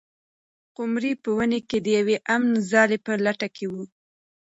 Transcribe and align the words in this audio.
قمري 0.75 1.13
په 1.23 1.29
ونې 1.37 1.59
کې 1.69 1.77
د 1.81 1.87
یوې 1.97 2.17
امنې 2.35 2.59
ځالۍ 2.71 2.97
په 3.05 3.11
لټه 3.25 3.47
کې 3.55 3.65
وه. 3.73 3.83